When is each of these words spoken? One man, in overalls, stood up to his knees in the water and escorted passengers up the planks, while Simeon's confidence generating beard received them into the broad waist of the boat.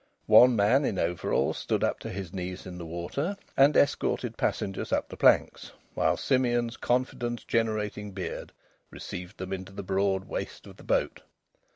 One 0.25 0.55
man, 0.55 0.83
in 0.83 0.97
overalls, 0.97 1.59
stood 1.59 1.83
up 1.83 1.99
to 1.99 2.09
his 2.09 2.33
knees 2.33 2.65
in 2.65 2.79
the 2.79 2.87
water 2.87 3.37
and 3.55 3.77
escorted 3.77 4.35
passengers 4.35 4.91
up 4.91 5.09
the 5.09 5.15
planks, 5.15 5.73
while 5.93 6.17
Simeon's 6.17 6.75
confidence 6.75 7.43
generating 7.43 8.09
beard 8.11 8.51
received 8.89 9.37
them 9.37 9.53
into 9.53 9.73
the 9.73 9.83
broad 9.83 10.23
waist 10.25 10.65
of 10.65 10.77
the 10.77 10.83
boat. 10.83 11.21